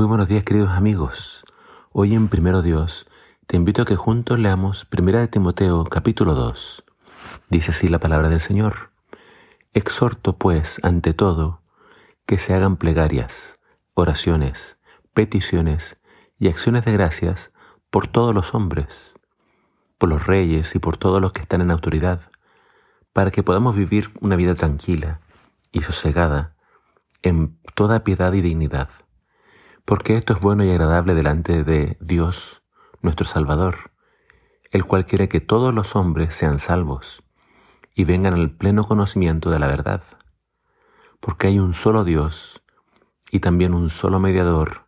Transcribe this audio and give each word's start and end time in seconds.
Muy 0.00 0.06
buenos 0.06 0.28
días 0.28 0.44
queridos 0.44 0.70
amigos. 0.70 1.44
Hoy 1.92 2.14
en 2.14 2.28
Primero 2.28 2.62
Dios 2.62 3.06
te 3.46 3.58
invito 3.58 3.82
a 3.82 3.84
que 3.84 3.96
juntos 3.96 4.38
leamos 4.38 4.86
Primera 4.86 5.20
de 5.20 5.28
Timoteo 5.28 5.84
capítulo 5.84 6.34
2. 6.34 6.84
Dice 7.50 7.72
así 7.72 7.86
la 7.86 7.98
palabra 7.98 8.30
del 8.30 8.40
Señor. 8.40 8.92
Exhorto 9.74 10.38
pues 10.38 10.80
ante 10.82 11.12
todo 11.12 11.60
que 12.24 12.38
se 12.38 12.54
hagan 12.54 12.78
plegarias, 12.78 13.58
oraciones, 13.92 14.78
peticiones 15.12 16.00
y 16.38 16.48
acciones 16.48 16.86
de 16.86 16.92
gracias 16.92 17.52
por 17.90 18.08
todos 18.08 18.34
los 18.34 18.54
hombres, 18.54 19.12
por 19.98 20.08
los 20.08 20.26
reyes 20.26 20.74
y 20.74 20.78
por 20.78 20.96
todos 20.96 21.20
los 21.20 21.32
que 21.32 21.42
están 21.42 21.60
en 21.60 21.70
autoridad, 21.70 22.22
para 23.12 23.30
que 23.30 23.42
podamos 23.42 23.76
vivir 23.76 24.12
una 24.22 24.36
vida 24.36 24.54
tranquila 24.54 25.20
y 25.72 25.82
sosegada 25.82 26.56
en 27.20 27.58
toda 27.74 28.02
piedad 28.02 28.32
y 28.32 28.40
dignidad 28.40 28.88
porque 29.90 30.16
esto 30.16 30.34
es 30.34 30.40
bueno 30.40 30.62
y 30.62 30.70
agradable 30.70 31.16
delante 31.16 31.64
de 31.64 31.96
Dios, 32.00 32.62
nuestro 33.02 33.26
Salvador, 33.26 33.90
el 34.70 34.84
cual 34.84 35.04
quiere 35.04 35.28
que 35.28 35.40
todos 35.40 35.74
los 35.74 35.96
hombres 35.96 36.32
sean 36.32 36.60
salvos 36.60 37.24
y 37.92 38.04
vengan 38.04 38.34
al 38.34 38.52
pleno 38.52 38.84
conocimiento 38.84 39.50
de 39.50 39.58
la 39.58 39.66
verdad, 39.66 40.04
porque 41.18 41.48
hay 41.48 41.58
un 41.58 41.74
solo 41.74 42.04
Dios 42.04 42.62
y 43.32 43.40
también 43.40 43.74
un 43.74 43.90
solo 43.90 44.20
mediador 44.20 44.86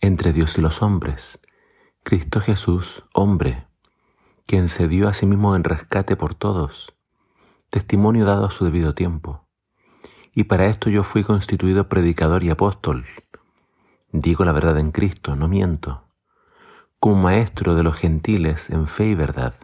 entre 0.00 0.32
Dios 0.32 0.56
y 0.56 0.60
los 0.60 0.82
hombres, 0.82 1.42
Cristo 2.04 2.40
Jesús, 2.40 3.02
hombre, 3.12 3.66
quien 4.46 4.68
se 4.68 4.86
dio 4.86 5.08
a 5.08 5.14
sí 5.14 5.26
mismo 5.26 5.56
en 5.56 5.64
rescate 5.64 6.14
por 6.14 6.36
todos, 6.36 6.94
testimonio 7.70 8.24
dado 8.24 8.46
a 8.46 8.52
su 8.52 8.64
debido 8.64 8.94
tiempo. 8.94 9.48
Y 10.32 10.44
para 10.44 10.66
esto 10.66 10.90
yo 10.90 11.02
fui 11.02 11.24
constituido 11.24 11.88
predicador 11.88 12.44
y 12.44 12.50
apóstol, 12.50 13.04
Digo 14.10 14.44
la 14.44 14.52
verdad 14.52 14.78
en 14.78 14.90
Cristo, 14.90 15.36
no 15.36 15.48
miento, 15.48 16.04
como 16.98 17.16
maestro 17.16 17.74
de 17.74 17.82
los 17.82 17.96
gentiles 17.96 18.70
en 18.70 18.86
fe 18.86 19.08
y 19.08 19.14
verdad. 19.14 19.54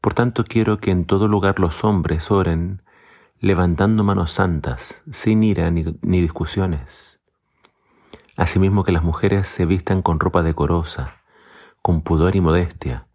Por 0.00 0.12
tanto 0.12 0.44
quiero 0.44 0.78
que 0.78 0.90
en 0.90 1.06
todo 1.06 1.26
lugar 1.26 1.58
los 1.58 1.82
hombres 1.82 2.30
oren 2.30 2.82
levantando 3.38 4.04
manos 4.04 4.32
santas, 4.32 5.02
sin 5.10 5.42
ira 5.42 5.70
ni, 5.70 6.20
discusiones. 6.20 7.20
Asimismo 8.36 8.84
que 8.84 8.92
las 8.92 9.02
mujeres 9.02 9.48
se 9.48 9.64
vistan 9.64 10.02
con 10.02 10.20
ropa 10.20 10.42
decorosa, 10.42 11.22
con 11.80 12.02
pudor 12.02 12.36
y 12.36 12.42
modestia, 12.42 13.06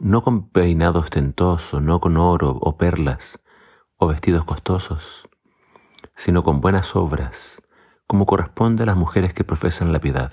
no 0.00 0.22
con 0.22 0.48
peinado 0.48 1.00
ostentoso, 1.00 1.80
no 1.80 2.00
con 2.00 2.16
oro 2.16 2.58
o 2.62 2.78
perlas 2.78 3.40
o 3.96 4.06
vestidos 4.06 4.46
costosos, 4.46 5.28
sino 6.14 6.42
con 6.42 6.62
buenas 6.62 6.96
obras, 6.96 7.60
como 8.10 8.26
corresponde 8.26 8.82
a 8.82 8.86
las 8.86 8.96
mujeres 8.96 9.32
que 9.34 9.44
profesan 9.44 9.92
la 9.92 10.00
piedad. 10.00 10.32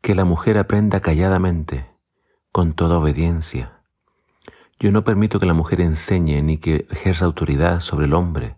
Que 0.00 0.16
la 0.16 0.24
mujer 0.24 0.58
aprenda 0.58 0.98
calladamente, 0.98 1.88
con 2.50 2.72
toda 2.72 2.98
obediencia. 2.98 3.84
Yo 4.80 4.90
no 4.90 5.04
permito 5.04 5.38
que 5.38 5.46
la 5.46 5.54
mujer 5.54 5.80
enseñe 5.80 6.42
ni 6.42 6.58
que 6.58 6.88
ejerza 6.90 7.26
autoridad 7.26 7.78
sobre 7.78 8.06
el 8.06 8.12
hombre, 8.12 8.56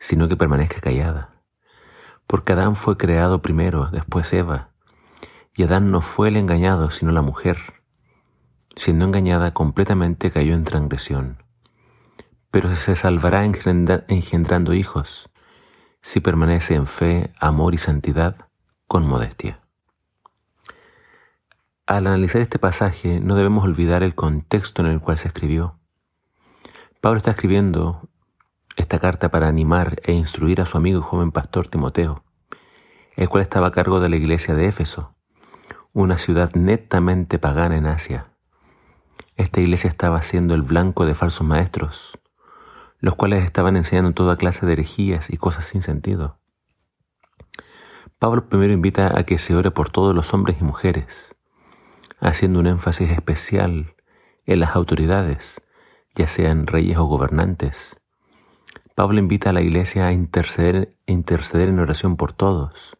sino 0.00 0.28
que 0.28 0.34
permanezca 0.34 0.80
callada. 0.80 1.44
Porque 2.26 2.52
Adán 2.54 2.74
fue 2.74 2.96
creado 2.96 3.42
primero, 3.42 3.88
después 3.92 4.32
Eva, 4.32 4.70
y 5.54 5.62
Adán 5.62 5.92
no 5.92 6.00
fue 6.00 6.30
el 6.30 6.36
engañado, 6.36 6.90
sino 6.90 7.12
la 7.12 7.22
mujer. 7.22 7.58
Siendo 8.74 9.04
engañada, 9.04 9.54
completamente 9.54 10.32
cayó 10.32 10.54
en 10.54 10.64
transgresión. 10.64 11.44
Pero 12.50 12.74
se 12.74 12.96
salvará 12.96 13.44
engendrando 13.44 14.74
hijos 14.74 15.31
si 16.02 16.20
permanece 16.20 16.74
en 16.74 16.86
fe, 16.86 17.32
amor 17.38 17.74
y 17.74 17.78
santidad 17.78 18.36
con 18.86 19.06
modestia. 19.06 19.60
Al 21.86 22.06
analizar 22.06 22.40
este 22.40 22.58
pasaje 22.58 23.20
no 23.20 23.36
debemos 23.36 23.64
olvidar 23.64 24.02
el 24.02 24.14
contexto 24.14 24.82
en 24.82 24.88
el 24.88 25.00
cual 25.00 25.18
se 25.18 25.28
escribió. 25.28 25.78
Pablo 27.00 27.18
está 27.18 27.30
escribiendo 27.30 28.08
esta 28.76 28.98
carta 28.98 29.30
para 29.30 29.48
animar 29.48 30.00
e 30.04 30.12
instruir 30.12 30.60
a 30.60 30.66
su 30.66 30.76
amigo 30.76 31.00
y 31.00 31.02
joven 31.02 31.32
pastor 31.32 31.68
Timoteo, 31.68 32.24
el 33.16 33.28
cual 33.28 33.42
estaba 33.42 33.68
a 33.68 33.72
cargo 33.72 34.00
de 34.00 34.08
la 34.08 34.16
iglesia 34.16 34.54
de 34.54 34.66
Éfeso, 34.66 35.14
una 35.92 36.18
ciudad 36.18 36.52
netamente 36.54 37.38
pagana 37.38 37.76
en 37.76 37.86
Asia. 37.86 38.26
Esta 39.36 39.60
iglesia 39.60 39.88
estaba 39.88 40.22
siendo 40.22 40.54
el 40.54 40.62
blanco 40.62 41.06
de 41.06 41.14
falsos 41.14 41.46
maestros, 41.46 42.18
los 43.02 43.16
cuales 43.16 43.44
estaban 43.44 43.76
enseñando 43.76 44.12
toda 44.12 44.36
clase 44.36 44.64
de 44.64 44.74
herejías 44.74 45.28
y 45.28 45.36
cosas 45.36 45.64
sin 45.64 45.82
sentido. 45.82 46.38
Pablo 48.20 48.48
primero 48.48 48.72
invita 48.72 49.18
a 49.18 49.24
que 49.24 49.38
se 49.38 49.56
ore 49.56 49.72
por 49.72 49.90
todos 49.90 50.14
los 50.14 50.32
hombres 50.32 50.58
y 50.60 50.64
mujeres, 50.64 51.34
haciendo 52.20 52.60
un 52.60 52.68
énfasis 52.68 53.10
especial 53.10 53.96
en 54.46 54.60
las 54.60 54.76
autoridades, 54.76 55.60
ya 56.14 56.28
sean 56.28 56.68
reyes 56.68 56.96
o 56.96 57.06
gobernantes. 57.06 58.00
Pablo 58.94 59.18
invita 59.18 59.50
a 59.50 59.52
la 59.52 59.62
iglesia 59.62 60.06
a 60.06 60.12
interceder, 60.12 60.96
interceder 61.06 61.70
en 61.70 61.80
oración 61.80 62.16
por 62.16 62.32
todos, 62.32 62.96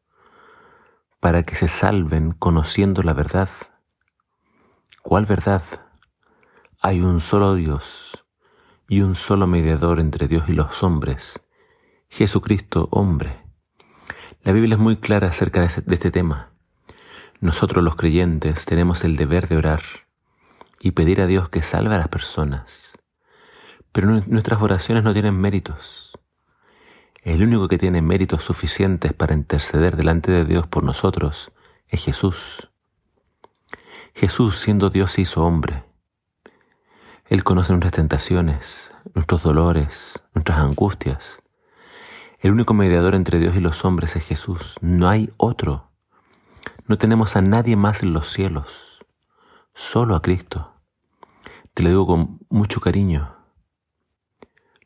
para 1.21 1.45
que 1.45 1.55
se 1.55 1.69
salven 1.69 2.33
conociendo 2.33 3.05
la 3.05 3.13
verdad. 3.13 3.51
¿Cuál 5.03 5.27
verdad? 5.27 5.63
Hay 6.81 7.01
un 7.01 7.21
solo 7.21 7.55
Dios 7.55 8.22
y 8.93 9.01
un 9.01 9.15
solo 9.15 9.47
mediador 9.47 10.01
entre 10.01 10.29
Dios 10.29 10.51
y 10.51 10.53
los 10.53 10.83
hombres, 10.83 11.43
Jesucristo 12.11 12.89
hombre. 12.91 13.39
La 14.43 14.53
Biblia 14.53 14.75
es 14.75 14.79
muy 14.79 14.99
clara 14.99 15.29
acerca 15.29 15.65
este, 15.65 15.81
de 15.81 15.95
este 15.95 16.11
tema. 16.11 16.51
Nosotros 17.41 17.83
los 17.83 17.97
creyentes 17.97 18.67
tenemos 18.67 19.03
el 19.05 19.17
deber 19.17 19.49
de 19.49 19.57
orar 19.57 19.81
y 20.79 20.91
pedir 20.91 21.23
a 21.23 21.27
Dios 21.27 21.49
que 21.49 21.63
salve 21.63 21.95
a 21.95 21.99
las 22.01 22.09
personas. 22.09 22.93
Pero 23.93 24.09
nuestras 24.27 24.61
oraciones 24.61 25.05
no 25.05 25.15
tienen 25.15 25.41
méritos. 25.41 26.13
El 27.23 27.43
único 27.43 27.69
que 27.69 27.79
tiene 27.79 28.03
méritos 28.03 28.45
suficientes 28.45 29.15
para 29.15 29.33
interceder 29.33 29.97
delante 29.97 30.31
de 30.31 30.45
Dios 30.45 30.67
por 30.67 30.85
nosotros 30.85 31.51
es 31.89 32.05
Jesús. 32.05 32.69
Jesús 34.15 34.59
siendo 34.59 34.91
Dios 34.91 35.13
se 35.13 35.23
hizo 35.23 35.43
hombre 35.43 35.83
él 37.33 37.45
conoce 37.45 37.73
nuestras 37.73 37.95
tentaciones, 37.95 38.93
nuestros 39.15 39.43
dolores, 39.43 40.23
nuestras 40.35 40.59
angustias. 40.59 41.43
El 42.41 42.53
único 42.53 42.75
mediador 42.75 43.15
entre 43.15 43.39
Dios 43.39 43.57
y 43.57 43.61
los 43.61 43.87
hombres 43.87 44.17
es 44.17 44.27
Jesús. 44.27 44.77
No 44.83 45.09
hay 45.09 45.33
otro. 45.39 45.91
No 46.87 46.99
tenemos 46.99 47.35
a 47.35 47.41
nadie 47.41 47.75
más 47.75 48.03
en 48.03 48.13
los 48.13 48.29
cielos, 48.29 49.03
solo 49.73 50.15
a 50.15 50.21
Cristo. 50.21 50.75
Te 51.73 51.83
lo 51.83 51.89
digo 51.89 52.07
con 52.07 52.41
mucho 52.51 52.83
cariño. 52.83 53.35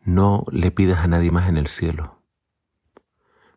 No 0.05 0.45
le 0.53 0.71
pidas 0.71 1.01
a 1.01 1.09
nadie 1.09 1.33
más 1.33 1.49
en 1.49 1.57
el 1.57 1.67
cielo. 1.67 2.23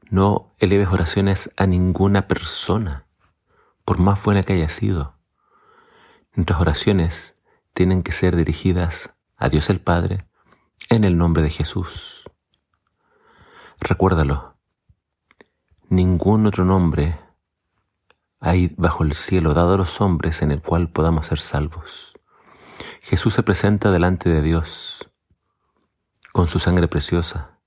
No 0.10 0.56
eleves 0.58 0.88
oraciones 0.88 1.52
a 1.58 1.68
ninguna 1.68 2.28
persona, 2.28 3.06
por 3.86 4.00
más 4.00 4.24
buena 4.24 4.42
que 4.42 4.54
haya 4.54 4.70
sido. 4.70 5.14
Nuestras 6.34 6.60
oraciones 6.60 7.39
tienen 7.79 8.03
que 8.03 8.12
ser 8.12 8.35
dirigidas 8.35 9.16
a 9.38 9.47
Dios 9.47 9.69
el 9.69 9.79
Padre 9.79 10.28
en 10.90 11.06
el 11.06 11.17
nombre 11.17 11.41
de 11.41 11.50
Jesús. 11.50 12.29
Recuérdalo, 13.79 14.57
ningún 15.88 16.45
otro 16.45 16.66
nombre 16.66 17.17
hay 18.41 18.75
bajo 18.75 19.06
el 19.06 19.13
cielo 19.13 19.53
dado 19.53 19.75
a 19.75 19.78
los 19.78 20.01
hombres 20.01 20.41
en 20.41 20.51
el 20.51 20.62
cual 20.62 20.90
podamos 20.90 21.28
ser 21.28 21.40
salvos. 21.40 22.12
Jesús 23.00 23.34
se 23.34 23.44
presenta 23.44 23.91
delante 23.91 24.28
de 24.29 24.41
Dios 24.41 25.09
con 26.34 26.50
su 26.50 26.59
sangre 26.59 26.90
preciosa 26.90 27.61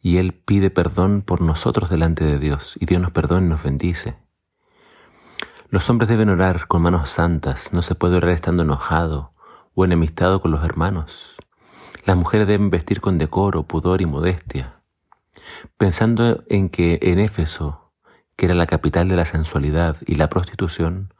y 0.00 0.18
Él 0.18 0.34
pide 0.34 0.70
perdón 0.70 1.20
por 1.20 1.40
nosotros 1.40 1.90
delante 1.90 2.22
de 2.22 2.38
Dios 2.38 2.76
y 2.78 2.86
Dios 2.86 3.02
nos 3.02 3.10
perdona 3.10 3.44
y 3.44 3.50
nos 3.50 3.64
bendice. 3.64 4.16
Los 5.68 5.90
hombres 5.90 6.08
deben 6.08 6.28
orar 6.28 6.68
con 6.68 6.82
manos 6.82 7.10
santas, 7.10 7.72
no 7.72 7.82
se 7.82 7.96
puede 7.96 8.18
orar 8.18 8.30
estando 8.30 8.62
enojado 8.62 9.31
o 9.74 9.84
enemistado 9.84 10.40
con 10.40 10.50
los 10.50 10.64
hermanos. 10.64 11.36
Las 12.04 12.16
mujeres 12.16 12.46
deben 12.46 12.70
vestir 12.70 13.00
con 13.00 13.18
decoro, 13.18 13.62
pudor 13.64 14.00
y 14.00 14.06
modestia. 14.06 14.82
Pensando 15.76 16.42
en 16.48 16.68
que 16.68 16.98
en 17.02 17.18
Éfeso, 17.18 17.92
que 18.36 18.46
era 18.46 18.54
la 18.54 18.66
capital 18.66 19.08
de 19.08 19.16
la 19.16 19.24
sensualidad 19.24 19.96
y 20.06 20.16
la 20.16 20.28
prostitución, 20.28 21.14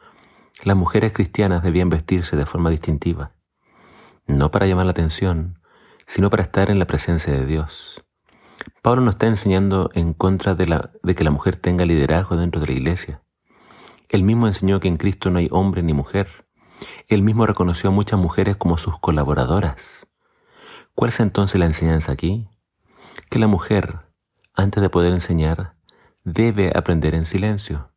las 0.65 0.77
mujeres 0.77 1.13
cristianas 1.13 1.63
debían 1.63 1.89
vestirse 1.89 2.37
de 2.37 2.47
forma 2.47 2.71
distintiva, 2.71 3.33
no 4.27 4.51
para 4.51 4.67
llamar 4.67 4.87
la 4.87 4.93
atención, 4.93 5.59
sino 6.07 6.31
para 6.31 6.43
estar 6.43 6.71
en 6.71 6.79
la 6.79 6.87
presencia 6.87 7.33
de 7.33 7.47
Dios. 7.47 8.05
Pablo 8.83 9.03
nos 9.03 9.15
está 9.15 9.27
enseñando 9.27 9.91
en 9.95 10.13
contra 10.13 10.55
de, 10.55 10.89
de 11.03 11.15
que 11.15 11.25
la 11.25 11.31
mujer 11.31 11.57
tenga 11.57 11.85
liderazgo 11.85 12.37
dentro 12.37 12.61
de 12.61 12.67
la 12.69 12.73
iglesia. 12.73 13.23
Él 14.09 14.23
mismo 14.23 14.47
enseñó 14.47 14.79
que 14.79 14.89
en 14.89 14.99
Cristo 14.99 15.31
no 15.31 15.39
hay 15.39 15.49
hombre 15.51 15.83
ni 15.83 15.95
mujer, 15.95 16.45
él 17.09 17.23
mismo 17.23 17.47
reconoció 17.47 17.91
a 17.91 17.93
muchas 17.93 18.19
mujeres 18.19 18.57
como 18.57 18.79
sus 18.79 18.99
colaboradoras. 18.99 20.07
¿Cuál 20.95 21.09
es 21.09 21.21
entonces 21.21 21.59
la 21.59 21.67
enseñanza 21.67 22.13
aquí? 22.13 22.49
Que 23.31 23.39
la 23.39 23.47
mujer, 23.47 24.01
antes 24.55 24.83
de 24.83 24.91
poder 24.91 25.13
enseñar, 25.13 25.75
debe 26.25 26.73
aprender 26.75 27.15
en 27.15 27.27
silencio. 27.27 27.91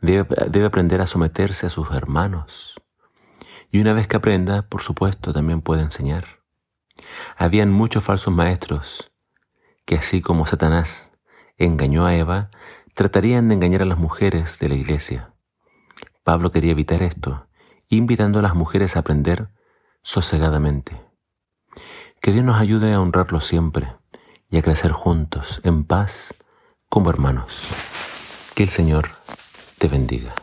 Debe, 0.00 0.66
aprender 0.66 1.00
a 1.00 1.06
someterse 1.06 1.66
a 1.66 1.70
sus 1.70 1.90
hermanos. 1.92 2.80
Y 3.70 3.80
una 3.80 3.92
vez 3.92 4.08
que 4.08 4.16
aprenda, 4.16 4.62
por 4.62 4.82
supuesto, 4.82 5.32
también 5.32 5.60
puede 5.60 5.82
enseñar. 5.82 6.40
Habían 7.36 7.70
muchos 7.70 8.02
falsos 8.02 8.34
maestros 8.34 9.12
que 9.84 9.96
así 9.96 10.20
como 10.20 10.46
Satanás 10.46 11.10
engañó 11.56 12.06
a 12.06 12.14
Eva, 12.14 12.50
tratarían 12.94 13.48
de 13.48 13.54
engañar 13.54 13.82
a 13.82 13.86
las 13.86 13.98
mujeres 13.98 14.58
de 14.58 14.68
la 14.68 14.74
iglesia. 14.74 15.32
Pablo 16.24 16.52
quería 16.52 16.72
evitar 16.72 17.02
esto, 17.02 17.46
invitando 17.96 18.38
a 18.38 18.42
las 18.42 18.54
mujeres 18.54 18.96
a 18.96 19.00
aprender 19.00 19.48
sosegadamente. 20.02 21.00
Que 22.20 22.32
Dios 22.32 22.44
nos 22.44 22.60
ayude 22.60 22.92
a 22.94 23.00
honrarlo 23.00 23.40
siempre 23.40 23.92
y 24.48 24.56
a 24.56 24.62
crecer 24.62 24.92
juntos, 24.92 25.60
en 25.64 25.84
paz, 25.84 26.34
como 26.88 27.10
hermanos. 27.10 27.68
Que 28.54 28.62
el 28.62 28.68
Señor 28.68 29.10
te 29.78 29.88
bendiga. 29.88 30.34